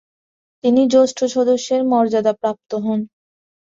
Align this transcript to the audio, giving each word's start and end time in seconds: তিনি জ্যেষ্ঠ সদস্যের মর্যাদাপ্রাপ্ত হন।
তিনি 0.63 0.81
জ্যেষ্ঠ 0.91 1.19
সদস্যের 1.35 1.81
মর্যাদাপ্রাপ্ত 1.91 2.71
হন। 2.85 2.99